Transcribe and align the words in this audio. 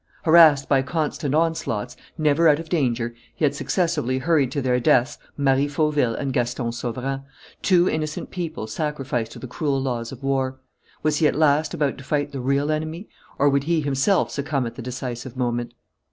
Harassed 0.23 0.67
by 0.67 0.81
constant 0.81 1.35
onslaughts, 1.35 1.95
never 2.17 2.49
out 2.49 2.57
of 2.57 2.69
danger, 2.69 3.13
he 3.35 3.45
had 3.45 3.53
successively 3.53 4.17
hurried 4.17 4.51
to 4.51 4.59
their 4.59 4.79
deaths 4.79 5.19
Marie 5.37 5.67
Fauville 5.67 6.15
and 6.15 6.33
Gaston 6.33 6.71
Sauverand, 6.71 7.21
two 7.61 7.87
innocent 7.87 8.31
people 8.31 8.65
sacrificed 8.65 9.33
to 9.33 9.37
the 9.37 9.45
cruel 9.45 9.79
laws 9.79 10.11
of 10.11 10.23
war. 10.23 10.57
Was 11.03 11.17
he 11.17 11.27
at 11.27 11.35
last 11.35 11.75
about 11.75 11.99
to 11.99 12.03
fight 12.03 12.31
the 12.31 12.41
real 12.41 12.71
enemy, 12.71 13.09
or 13.37 13.47
would 13.47 13.65
he 13.65 13.81
himself 13.81 14.31
succumb 14.31 14.65
at 14.65 14.73
the 14.73 14.81
decisive 14.81 15.37
moment? 15.37 15.71